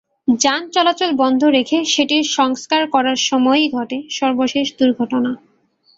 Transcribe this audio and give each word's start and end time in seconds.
যান 0.37 0.61
চলাচল 0.71 1.11
বন্ধ 1.21 1.41
রেখে 1.57 1.77
সেটির 1.85 2.25
সংস্কার 2.31 2.81
করার 2.93 3.19
সময়ই 3.29 3.67
ঘটে 3.71 3.97
সর্বশেষ 4.11 4.67
দুর্ঘটনা। 4.79 5.31